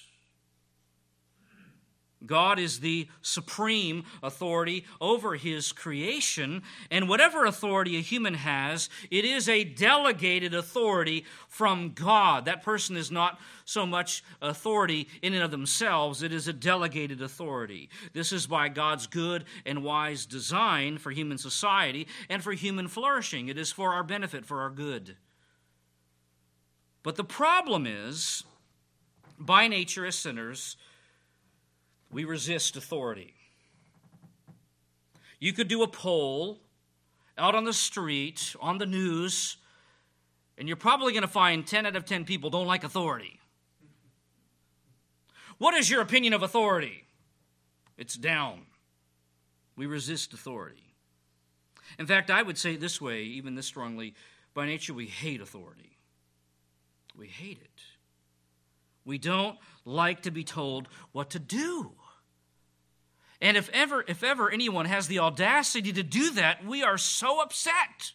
[2.27, 9.25] God is the supreme authority over his creation, and whatever authority a human has, it
[9.25, 12.47] is a delegated authority from God.
[12.47, 17.23] That person is not so much authority in and of themselves, it is a delegated
[17.23, 17.89] authority.
[18.15, 23.47] This is by God's good and wise design for human society and for human flourishing.
[23.47, 25.15] It is for our benefit, for our good.
[27.03, 28.45] But the problem is,
[29.39, 30.77] by nature as sinners,
[32.11, 33.35] we resist authority.
[35.39, 36.61] You could do a poll
[37.37, 39.57] out on the street, on the news,
[40.57, 43.39] and you're probably going to find 10 out of 10 people don't like authority.
[45.59, 47.05] What is your opinion of authority?
[47.97, 48.63] It's down.
[49.77, 50.95] We resist authority.
[51.99, 54.15] In fact, I would say this way, even this strongly
[54.55, 55.98] by nature, we hate authority.
[57.19, 57.83] We hate it.
[59.05, 61.93] We don't like to be told what to do.
[63.41, 67.41] And if ever, if ever anyone has the audacity to do that, we are so
[67.41, 68.13] upset.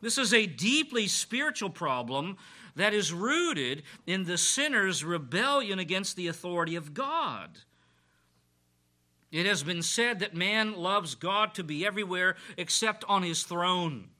[0.00, 2.36] This is a deeply spiritual problem
[2.76, 7.60] that is rooted in the sinner's rebellion against the authority of God.
[9.30, 14.10] It has been said that man loves God to be everywhere except on his throne,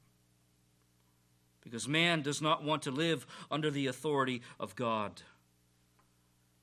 [1.64, 5.22] because man does not want to live under the authority of God.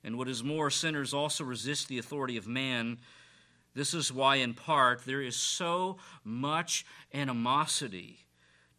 [0.03, 2.99] And what is more, sinners also resist the authority of man.
[3.73, 8.19] This is why, in part, there is so much animosity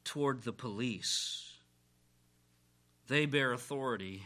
[0.04, 1.52] toward the police.
[3.08, 4.22] They bear authority,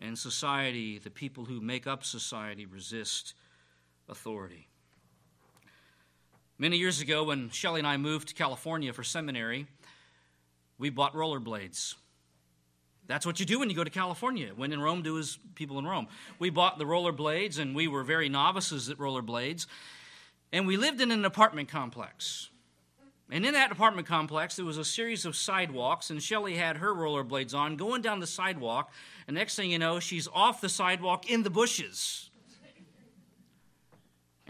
[0.00, 3.34] and society, the people who make up society, resist
[4.08, 4.68] authority.
[6.58, 9.66] Many years ago, when Shelley and I moved to California for seminary,
[10.80, 11.94] we bought rollerblades.
[13.06, 14.52] That's what you do when you go to California.
[14.56, 16.08] When in Rome, do as people in Rome.
[16.38, 19.66] We bought the rollerblades, and we were very novices at rollerblades.
[20.52, 22.48] And we lived in an apartment complex.
[23.30, 26.94] And in that apartment complex, there was a series of sidewalks, and Shelley had her
[26.94, 28.90] rollerblades on, going down the sidewalk.
[29.28, 32.29] And next thing you know, she's off the sidewalk in the bushes.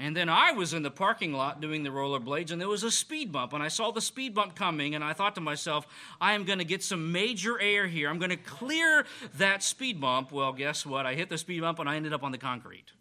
[0.00, 2.90] And then I was in the parking lot doing the rollerblades, and there was a
[2.90, 3.52] speed bump.
[3.52, 5.86] And I saw the speed bump coming, and I thought to myself,
[6.18, 8.08] I am going to get some major air here.
[8.08, 9.04] I'm going to clear
[9.36, 10.32] that speed bump.
[10.32, 11.04] Well, guess what?
[11.04, 12.92] I hit the speed bump, and I ended up on the concrete.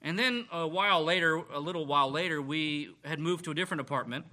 [0.00, 3.82] And then a while later, a little while later, we had moved to a different
[3.82, 4.24] apartment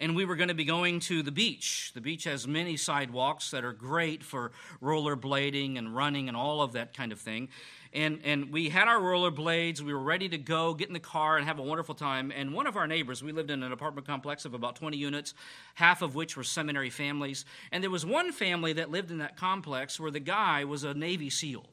[0.00, 1.92] and we were going to be going to the beach.
[1.94, 4.50] The beach has many sidewalks that are great for
[4.82, 7.50] rollerblading and running and all of that kind of thing.
[7.92, 9.80] And, and we had our rollerblades.
[9.80, 12.32] We were ready to go, get in the car, and have a wonderful time.
[12.34, 15.34] And one of our neighbors, we lived in an apartment complex of about 20 units,
[15.74, 17.44] half of which were seminary families.
[17.72, 20.94] And there was one family that lived in that complex where the guy was a
[20.94, 21.66] Navy SEAL.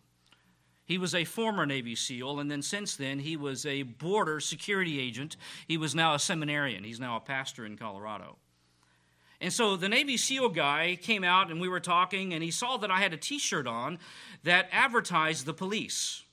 [0.86, 5.00] He was a former Navy SEAL, and then since then, he was a border security
[5.00, 5.36] agent.
[5.68, 6.86] He was now a seminarian.
[6.86, 8.38] He's now a pastor in Colorado.
[9.40, 12.78] And so the Navy SEAL guy came out, and we were talking, and he saw
[12.78, 14.00] that I had a t shirt on
[14.44, 16.24] that advertised the police.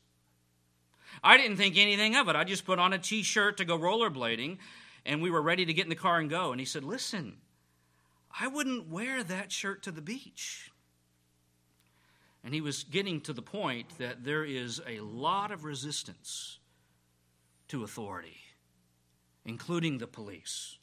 [1.23, 2.37] I didn't think anything of it.
[2.37, 4.59] I just put on a t shirt to go rollerblading,
[5.05, 6.51] and we were ready to get in the car and go.
[6.51, 7.37] And he said, Listen,
[8.39, 10.71] I wouldn't wear that shirt to the beach.
[12.43, 16.59] And he was getting to the point that there is a lot of resistance
[17.69, 18.37] to authority,
[19.47, 20.79] including the police.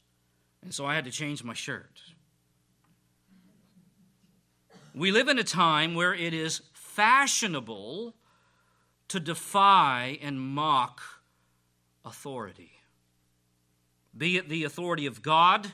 [0.62, 2.00] And so I had to change my shirt.
[4.94, 8.14] We live in a time where it is fashionable
[9.08, 11.00] to defy and mock
[12.04, 12.72] authority,
[14.16, 15.72] be it the authority of God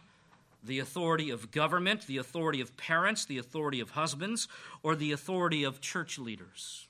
[0.62, 4.48] the authority of government, the authority of parents, the authority of husbands,
[4.82, 6.88] or the authority of church leaders.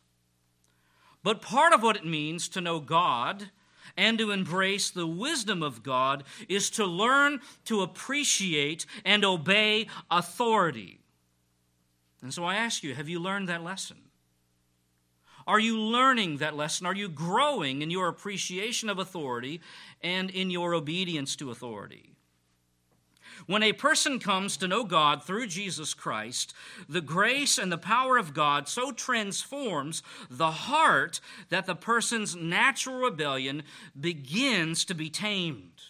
[1.22, 3.50] But part of what it means to know God
[3.96, 11.00] and to embrace the wisdom of God is to learn to appreciate and obey authority.
[12.22, 13.98] And so I ask you, have you learned that lesson?
[15.46, 16.86] Are you learning that lesson?
[16.86, 19.62] Are you growing in your appreciation of authority
[20.02, 22.17] and in your obedience to authority?
[23.48, 26.52] When a person comes to know God through Jesus Christ,
[26.86, 31.18] the grace and the power of God so transforms the heart
[31.48, 33.62] that the person's natural rebellion
[33.98, 35.80] begins to be tamed.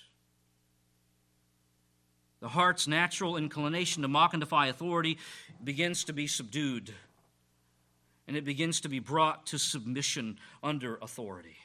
[2.38, 5.18] The heart's natural inclination to mock and defy authority
[5.64, 6.94] begins to be subdued,
[8.28, 11.56] and it begins to be brought to submission under authority.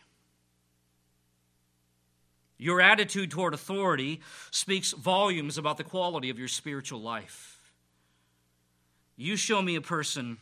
[2.64, 7.59] Your attitude toward authority speaks volumes about the quality of your spiritual life.
[9.18, 10.38] You show me a person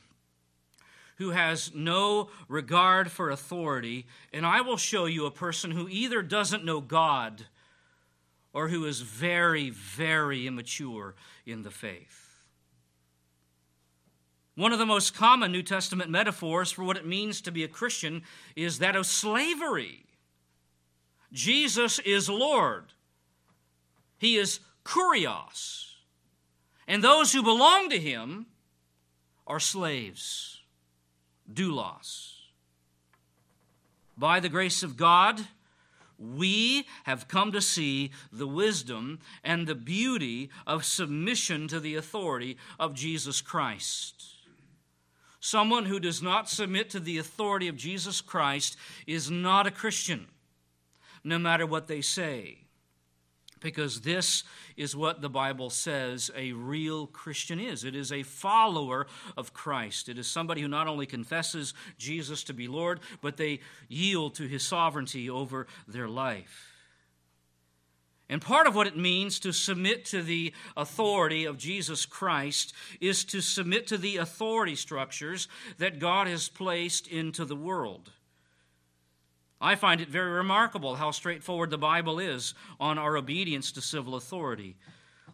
[1.15, 6.21] who has no regard for authority, and I will show you a person who either
[6.21, 7.47] doesn't know God
[8.53, 11.15] or who is very, very immature
[11.47, 12.43] in the faith.
[14.53, 17.67] One of the most common New Testament metaphors for what it means to be a
[17.67, 18.21] Christian
[18.55, 20.05] is that of slavery.
[21.31, 22.85] Jesus is Lord,
[24.17, 25.93] He is Kurios,
[26.87, 28.47] and those who belong to Him
[29.47, 30.61] are slaves,
[31.51, 32.33] doulos.
[34.17, 35.47] By the grace of God,
[36.19, 42.57] we have come to see the wisdom and the beauty of submission to the authority
[42.79, 44.25] of Jesus Christ.
[45.39, 48.77] Someone who does not submit to the authority of Jesus Christ
[49.07, 50.27] is not a Christian,
[51.23, 52.59] no matter what they say.
[53.59, 54.43] Because this
[54.75, 57.83] is what the Bible says a real Christian is.
[57.83, 59.05] It is a follower
[59.37, 60.09] of Christ.
[60.09, 64.47] It is somebody who not only confesses Jesus to be Lord, but they yield to
[64.47, 66.71] his sovereignty over their life.
[68.31, 73.25] And part of what it means to submit to the authority of Jesus Christ is
[73.25, 75.49] to submit to the authority structures
[75.79, 78.09] that God has placed into the world.
[79.63, 84.15] I find it very remarkable how straightforward the Bible is on our obedience to civil
[84.15, 84.75] authority.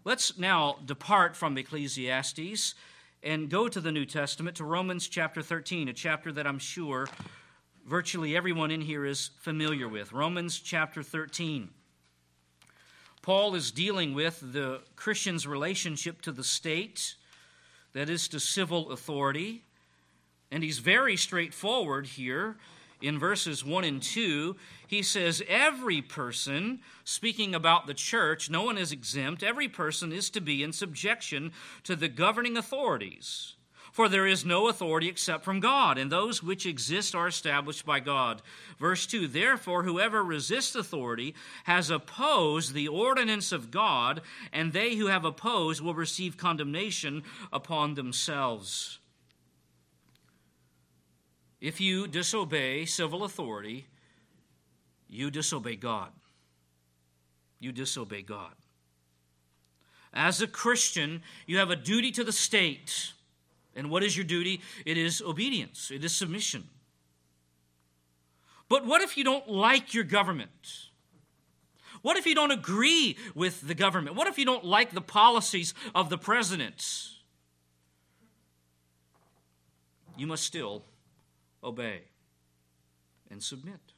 [0.04, 2.76] Let's now depart from Ecclesiastes
[3.24, 7.08] and go to the New Testament, to Romans chapter 13, a chapter that I'm sure
[7.86, 10.12] virtually everyone in here is familiar with.
[10.12, 11.70] Romans chapter 13.
[13.22, 17.16] Paul is dealing with the Christian's relationship to the state,
[17.94, 19.64] that is, to civil authority.
[20.52, 22.58] And he's very straightforward here
[23.02, 24.56] in verses 1 and 2,
[24.88, 30.30] he says, Every person, speaking about the church, no one is exempt, every person is
[30.32, 31.52] to be in subjection
[31.84, 33.54] to the governing authorities.
[33.92, 38.00] For there is no authority except from God, and those which exist are established by
[38.00, 38.44] God.
[38.78, 41.34] Verse 2 Therefore, whoever resists authority
[41.64, 44.22] has opposed the ordinance of God,
[44.54, 49.00] and they who have opposed will receive condemnation upon themselves.
[51.60, 53.88] If you disobey civil authority,
[55.10, 56.12] you disobey God.
[57.60, 58.54] You disobey God.
[60.14, 63.14] As a Christian, you have a duty to the state.
[63.76, 64.62] And what is your duty?
[64.86, 66.66] It is obedience, it is submission.
[68.70, 70.90] But what if you don't like your government?
[72.02, 74.16] What if you don't agree with the government?
[74.16, 76.86] What if you don't like the policies of the president?
[80.18, 80.84] You must still
[81.64, 82.02] obey,
[83.30, 83.94] and submit.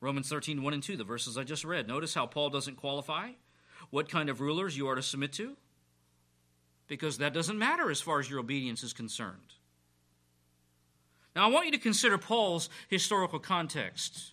[0.00, 1.86] Romans 13, 1 and 2, the verses I just read.
[1.86, 3.30] Notice how Paul doesn't qualify
[3.90, 5.56] what kind of rulers you are to submit to,
[6.86, 9.54] because that doesn't matter as far as your obedience is concerned.
[11.34, 14.32] Now, I want you to consider Paul's historical context.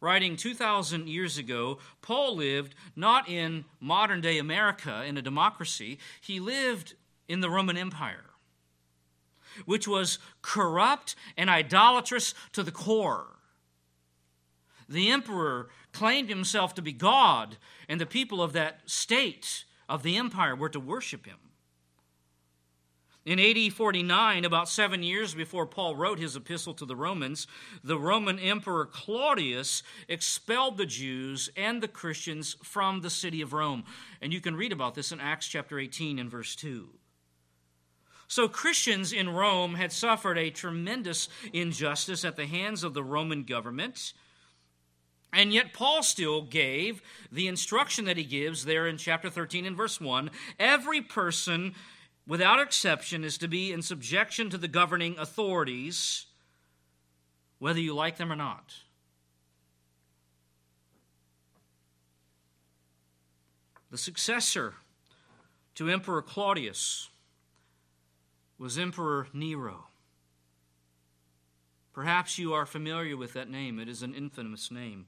[0.00, 6.40] Writing 2,000 years ago, Paul lived not in modern day America in a democracy, he
[6.40, 6.94] lived
[7.28, 8.31] in the Roman Empire
[9.64, 13.26] which was corrupt and idolatrous to the core.
[14.88, 17.56] The emperor claimed himself to be God,
[17.88, 21.38] and the people of that state of the empire were to worship him.
[23.24, 27.46] In AD 49, about seven years before Paul wrote his epistle to the Romans,
[27.84, 33.84] the Roman Emperor Claudius expelled the Jews and the Christians from the city of Rome.
[34.20, 36.88] And you can read about this in Acts chapter 18 and verse 2.
[38.32, 43.42] So, Christians in Rome had suffered a tremendous injustice at the hands of the Roman
[43.42, 44.14] government.
[45.34, 49.76] And yet, Paul still gave the instruction that he gives there in chapter 13 and
[49.76, 51.74] verse 1 every person,
[52.26, 56.24] without exception, is to be in subjection to the governing authorities,
[57.58, 58.76] whether you like them or not.
[63.90, 64.76] The successor
[65.74, 67.10] to Emperor Claudius
[68.58, 69.86] was Emperor Nero.
[71.92, 73.78] Perhaps you are familiar with that name.
[73.78, 75.06] It is an infamous name.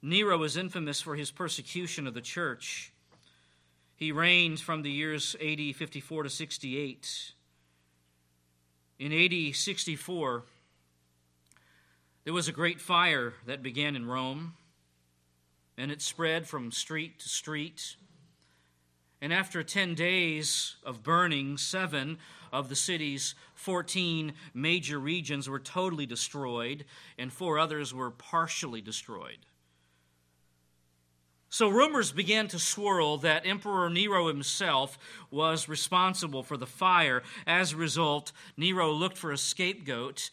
[0.00, 2.92] Nero was infamous for his persecution of the church.
[3.96, 7.32] He reigned from the years AD 54 to 68.
[9.00, 10.44] In AD 64,
[12.24, 14.54] there was a great fire that began in Rome,
[15.76, 17.96] and it spread from street to street.
[19.20, 22.18] And after 10 days of burning, seven
[22.52, 26.84] of the city's 14 major regions were totally destroyed,
[27.18, 29.38] and four others were partially destroyed.
[31.50, 34.98] So rumors began to swirl that Emperor Nero himself
[35.30, 37.22] was responsible for the fire.
[37.46, 40.30] As a result, Nero looked for a scapegoat,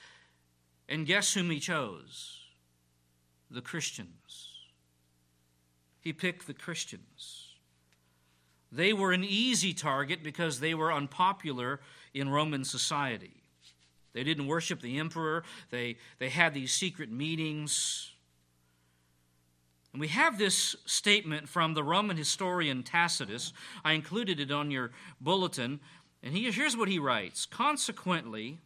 [0.89, 2.41] and guess whom he chose?
[3.49, 4.49] The Christians.
[6.01, 7.44] He picked the Christians.
[8.75, 11.79] They were an easy target because they were unpopular
[12.13, 13.31] in Roman society.
[14.13, 18.11] They didn't worship the emperor, they, they had these secret meetings.
[19.93, 23.53] And we have this statement from the Roman historian Tacitus.
[23.85, 25.79] I included it on your bulletin.
[26.21, 28.59] And he, here's what he writes Consequently,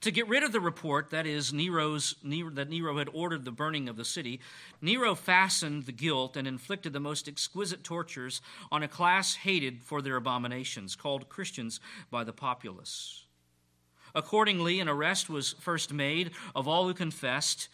[0.00, 3.50] to get rid of the report, that is, Nero's, Nero, that Nero had ordered the
[3.50, 4.40] burning of the city,
[4.80, 8.40] Nero fastened the guilt and inflicted the most exquisite tortures
[8.72, 11.80] on a class hated for their abominations, called Christians
[12.10, 13.26] by the populace.
[14.14, 17.68] Accordingly, an arrest was first made of all who confessed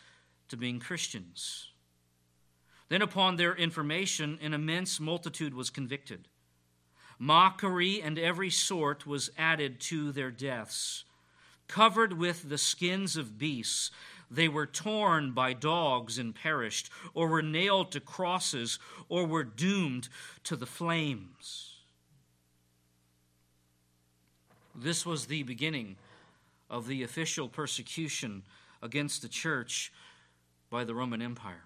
[0.49, 1.71] to being Christians.
[2.89, 6.29] Then, upon their information, an immense multitude was convicted.
[7.19, 11.05] Mockery and every sort was added to their deaths.
[11.69, 13.91] Covered with the skins of beasts,
[14.31, 20.09] they were torn by dogs and perished, or were nailed to crosses, or were doomed
[20.45, 21.75] to the flames.
[24.75, 25.97] This was the beginning
[26.69, 28.43] of the official persecution
[28.83, 29.93] against the church
[30.71, 31.65] by the Roman Empire.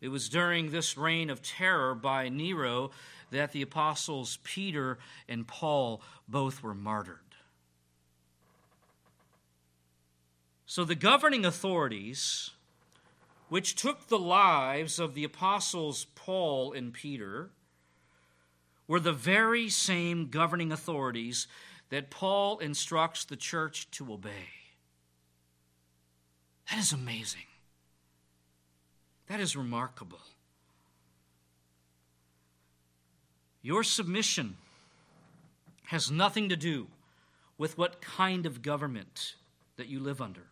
[0.00, 2.90] It was during this reign of terror by Nero
[3.30, 4.98] that the apostles Peter
[5.28, 7.29] and Paul both were martyred.
[10.70, 12.50] So the governing authorities,
[13.48, 17.50] which took the lives of the apostles Paul and Peter,
[18.86, 21.48] were the very same governing authorities
[21.88, 24.46] that Paul instructs the church to obey.
[26.70, 27.48] That is amazing.
[29.26, 30.20] That is remarkable.
[33.60, 34.56] Your submission
[35.86, 36.86] has nothing to do
[37.58, 39.34] with what kind of government
[39.76, 40.49] that you live under.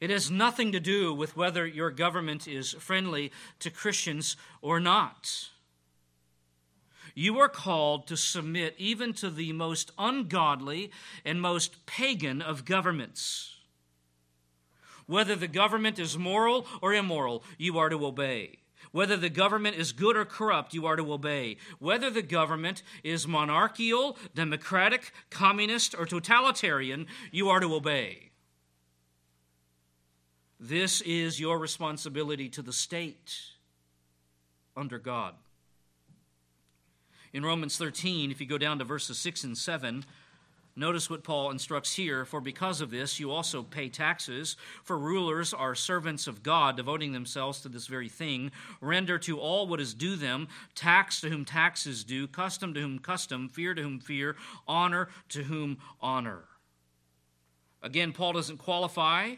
[0.00, 5.48] It has nothing to do with whether your government is friendly to Christians or not.
[7.14, 10.92] You are called to submit even to the most ungodly
[11.24, 13.56] and most pagan of governments.
[15.06, 18.58] Whether the government is moral or immoral, you are to obey.
[18.92, 21.56] Whether the government is good or corrupt, you are to obey.
[21.78, 28.27] Whether the government is monarchical, democratic, communist, or totalitarian, you are to obey.
[30.60, 33.36] This is your responsibility to the state
[34.76, 35.34] under God.
[37.32, 40.04] In Romans 13, if you go down to verses 6 and 7,
[40.78, 45.52] Notice what Paul instructs here For because of this, you also pay taxes, for rulers
[45.52, 48.52] are servants of God, devoting themselves to this very thing.
[48.80, 50.46] Render to all what is due them
[50.76, 54.36] tax to whom tax is due, custom to whom custom, fear to whom fear,
[54.68, 56.44] honor to whom honor.
[57.82, 59.34] Again, Paul doesn't qualify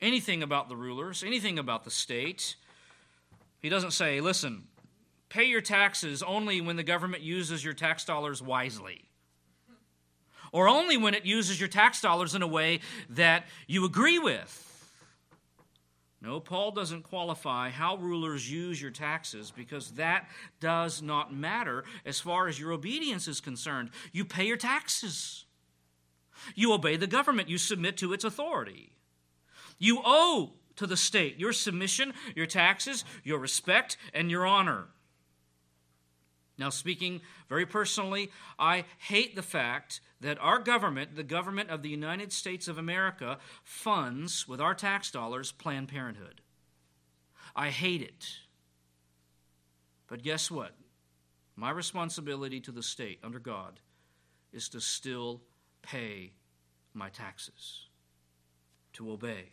[0.00, 2.56] anything about the rulers, anything about the state.
[3.60, 4.64] He doesn't say, listen,
[5.28, 9.06] pay your taxes only when the government uses your tax dollars wisely
[10.52, 12.80] or only when it uses your tax dollars in a way
[13.10, 14.62] that you agree with.
[16.22, 20.26] No, Paul doesn't qualify how rulers use your taxes because that
[20.60, 23.90] does not matter as far as your obedience is concerned.
[24.12, 25.44] You pay your taxes,
[26.54, 28.92] you obey the government, you submit to its authority.
[29.78, 34.86] You owe to the state your submission, your taxes, your respect, and your honor.
[36.58, 41.90] Now, speaking very personally, I hate the fact that our government, the government of the
[41.90, 46.40] United States of America, funds with our tax dollars Planned Parenthood.
[47.54, 48.26] I hate it.
[50.08, 50.74] But guess what?
[51.56, 53.80] My responsibility to the state under God
[54.52, 55.42] is to still
[55.82, 56.32] pay
[56.94, 57.86] my taxes,
[58.94, 59.50] to obey.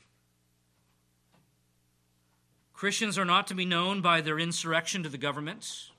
[2.84, 5.90] Christians are not to be known by their insurrection to the government,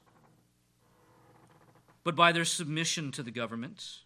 [2.03, 4.01] but by their submission to the government.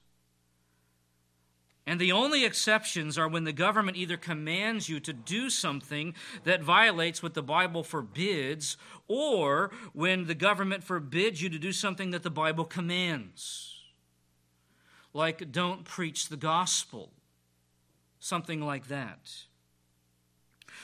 [1.89, 6.15] And the only exceptions are when the government either commands you to do something
[6.45, 8.77] that violates what the Bible forbids,
[9.09, 13.75] or when the government forbids you to do something that the Bible commands.
[15.13, 17.11] Like, don't preach the gospel,
[18.21, 19.49] something like that.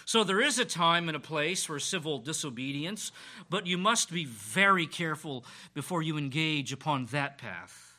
[0.04, 3.10] So there is a time and a place for civil disobedience,
[3.48, 7.96] but you must be very careful before you engage upon that path.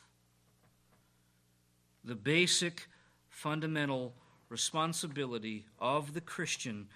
[2.04, 2.88] The basic
[3.28, 4.14] fundamental
[4.48, 6.86] responsibility of the Christian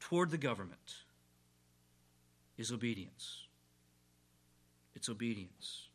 [0.00, 1.04] toward the government
[2.56, 3.46] is obedience.
[4.94, 5.88] It's obedience.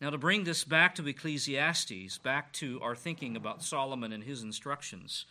[0.00, 4.42] Now, to bring this back to Ecclesiastes, back to our thinking about Solomon and his
[4.42, 5.24] instructions,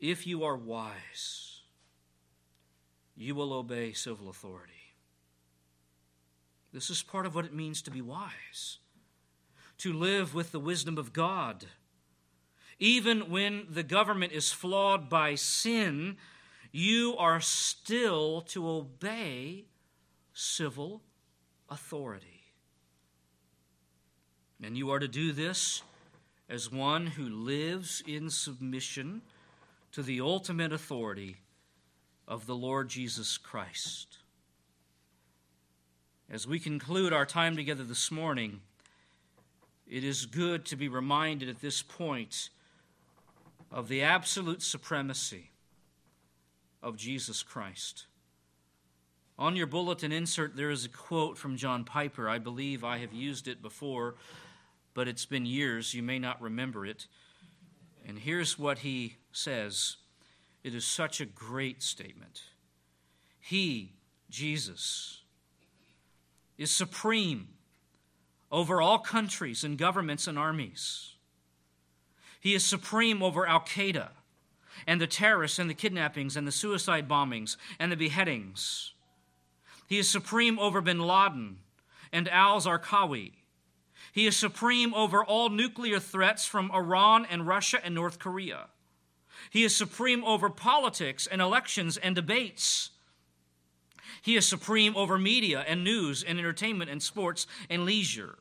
[0.00, 1.60] if you are wise,
[3.16, 4.72] you will obey civil authority.
[6.72, 8.78] This is part of what it means to be wise
[9.78, 11.66] to live with the wisdom of God.
[12.78, 16.16] Even when the government is flawed by sin,
[16.72, 19.66] you are still to obey
[20.32, 21.02] civil
[21.68, 22.42] authority.
[24.62, 25.82] And you are to do this
[26.48, 29.22] as one who lives in submission
[29.94, 31.36] to the ultimate authority
[32.26, 34.18] of the Lord Jesus Christ.
[36.28, 38.60] As we conclude our time together this morning,
[39.88, 42.48] it is good to be reminded at this point
[43.70, 45.52] of the absolute supremacy
[46.82, 48.06] of Jesus Christ.
[49.38, 52.28] On your bulletin insert, there is a quote from John Piper.
[52.28, 54.16] I believe I have used it before,
[54.92, 55.94] but it's been years.
[55.94, 57.06] You may not remember it.
[58.06, 59.96] And here's what he says
[60.62, 62.42] it is such a great statement.
[63.40, 63.92] He,
[64.30, 65.20] Jesus,
[66.56, 67.48] is supreme
[68.50, 71.14] over all countries and governments and armies.
[72.40, 74.10] He is supreme over Al Qaeda
[74.86, 78.92] and the terrorists and the kidnappings and the suicide bombings and the beheadings.
[79.86, 81.58] He is supreme over bin Laden
[82.12, 83.32] and al Zarqawi.
[84.14, 88.66] He is supreme over all nuclear threats from Iran and Russia and North Korea.
[89.50, 92.90] He is supreme over politics and elections and debates.
[94.22, 98.38] He is supreme over media and news and entertainment and sports and leisure.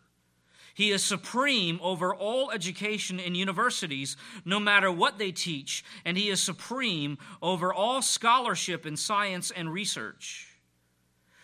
[0.75, 4.15] He is supreme over all education in universities,
[4.45, 9.73] no matter what they teach, and he is supreme over all scholarship in science and
[9.73, 10.52] research.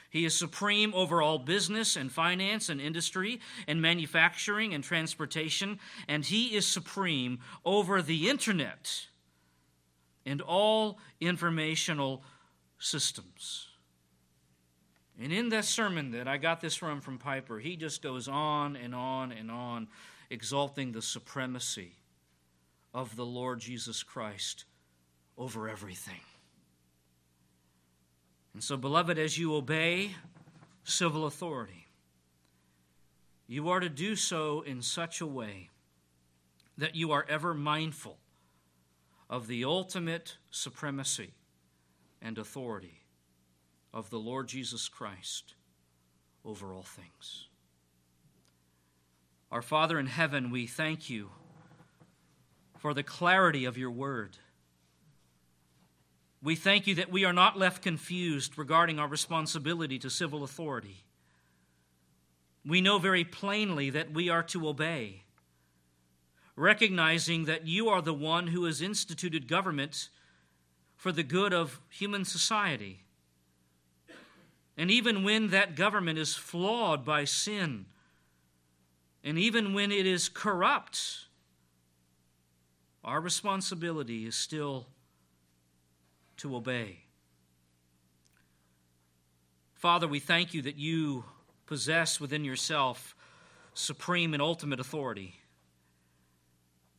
[0.10, 6.26] He is supreme over all business and finance and industry and manufacturing and transportation, and
[6.26, 9.08] he is supreme over the internet
[10.26, 12.24] and all informational
[12.80, 13.68] systems.
[15.22, 18.76] And in that sermon that I got this from from Piper, he just goes on
[18.76, 19.90] and on and on,
[20.30, 21.98] exalting the supremacy
[22.94, 24.66] of the Lord Jesus Christ
[25.38, 26.22] over everything.
[28.60, 30.16] And so, beloved, as you obey
[30.84, 31.88] civil authority,
[33.48, 35.70] you are to do so in such a way
[36.78, 38.18] that you are ever mindful
[39.30, 41.36] of the ultimate supremacy
[42.22, 43.06] and authority
[43.94, 45.54] of the Lord Jesus Christ
[46.44, 47.48] over all things.
[49.54, 51.30] Our Father in heaven, we thank you
[52.78, 54.38] for the clarity of your word.
[56.42, 61.04] We thank you that we are not left confused regarding our responsibility to civil authority.
[62.66, 65.24] We know very plainly that we are to obey,
[66.56, 70.10] recognizing that you are the one who has instituted government
[70.96, 73.04] for the good of human society
[74.80, 77.86] and even when that government is flawed by sin,
[79.26, 81.26] and even when it is corrupt,
[83.04, 84.88] our responsibility is still
[86.40, 87.00] to obey.
[89.76, 91.24] Father, we thank you that you
[91.66, 93.16] possess within yourself
[93.74, 95.36] supreme and ultimate authority.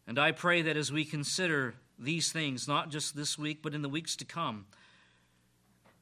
[0.07, 3.82] And I pray that as we consider these things, not just this week, but in
[3.82, 4.66] the weeks to come,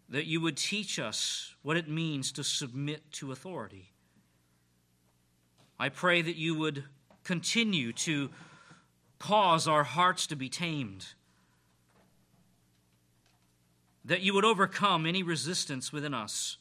[0.09, 3.93] that you would teach us what it means to submit to authority.
[5.79, 6.85] I pray that you would
[7.25, 8.31] continue to
[9.19, 11.07] cause our hearts to be tamed,
[14.09, 16.57] that you would overcome any resistance within us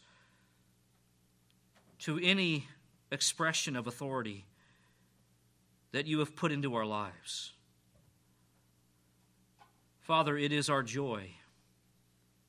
[1.97, 2.67] to any
[3.09, 4.45] expression of authority
[5.93, 7.53] that you have put into our lives.
[10.01, 11.29] Father, it is our joy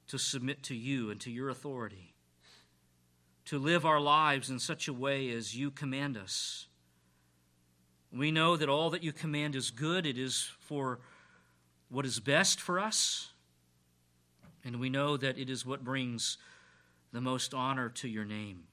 [0.09, 2.13] to submit to you and to your authority,
[3.45, 6.67] to live our lives in such a way as you command us,
[8.11, 11.01] We know that all that you command is good, it is for
[11.91, 13.33] what is best for us,
[14.69, 16.37] and we know that it is what brings
[17.11, 18.64] the most honor to your name.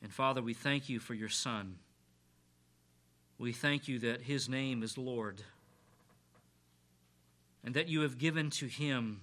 [0.00, 1.78] And Father, we thank you for your Son.
[3.36, 5.42] We thank you that his name is Lord,
[7.64, 9.22] and that you have given to him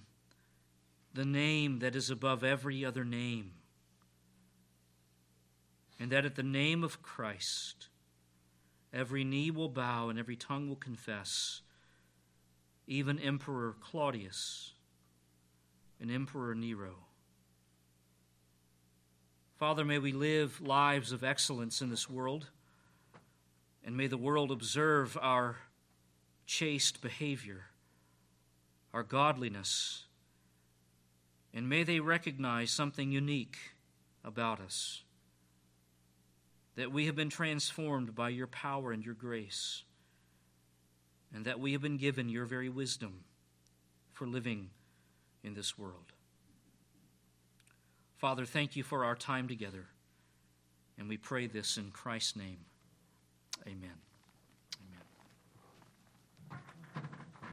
[1.14, 3.52] the name that is above every other name,
[5.98, 7.88] and that at the name of Christ,
[8.92, 11.62] every knee will bow and every tongue will confess,
[12.86, 14.74] even Emperor Claudius
[16.00, 16.94] and Emperor Nero.
[19.58, 22.46] Father, may we live lives of excellence in this world,
[23.84, 25.58] and may the world observe our
[26.46, 27.66] chaste behavior,
[28.94, 30.04] our godliness,
[31.52, 33.58] and may they recognize something unique
[34.24, 35.02] about us
[36.76, 39.82] that we have been transformed by your power and your grace,
[41.34, 43.24] and that we have been given your very wisdom
[44.12, 44.70] for living
[45.42, 46.12] in this world.
[48.18, 49.86] Father, thank you for our time together,
[50.98, 52.58] and we pray this in Christ's name.
[53.66, 54.09] Amen.